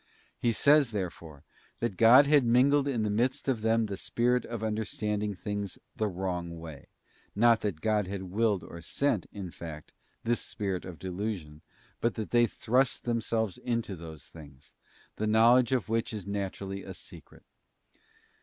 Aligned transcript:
He 0.39 0.51
says, 0.51 0.89
therefore, 0.89 1.43
that 1.79 1.95
God 1.95 2.25
had 2.25 2.43
mingled 2.43 2.87
in 2.87 3.03
the 3.03 3.11
midst 3.11 3.47
of 3.47 3.61
them 3.61 3.85
the 3.85 3.95
spirit 3.97 4.45
of 4.45 4.63
understanding 4.63 5.35
things 5.35 5.77
the 5.95 6.07
wrong 6.07 6.57
way; 6.59 6.87
not 7.35 7.61
that 7.61 7.81
God 7.81 8.07
willed 8.23 8.63
or 8.63 8.81
sent, 8.81 9.27
in 9.31 9.51
fact, 9.51 9.93
this 10.23 10.41
spirit 10.41 10.85
of 10.85 10.97
delusion, 10.97 11.61
but 11.99 12.15
that 12.15 12.31
they 12.31 12.47
thrust 12.47 13.03
themselves 13.03 13.59
into 13.59 13.95
those 13.95 14.25
things, 14.25 14.73
the 15.17 15.27
knowledge 15.27 15.71
of 15.71 15.87
which 15.87 16.13
is 16.13 16.25
naturally 16.25 16.81
a 16.81 16.95
secret. 16.95 17.43